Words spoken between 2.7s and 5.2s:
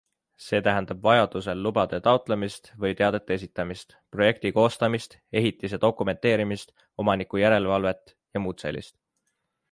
või teadete esitamist, projekti koostamist,